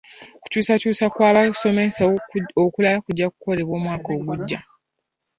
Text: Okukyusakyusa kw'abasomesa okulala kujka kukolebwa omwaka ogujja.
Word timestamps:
Okukyusakyusa 0.37 1.05
kw'abasomesa 1.13 2.03
okulala 2.65 2.97
kujka 3.05 3.27
kukolebwa 3.33 3.73
omwaka 3.79 4.09
ogujja. 4.17 4.59